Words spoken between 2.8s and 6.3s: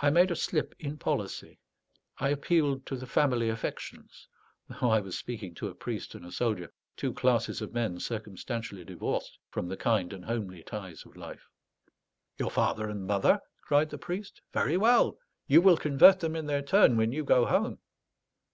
to the family affections, though I was speaking to a priest and a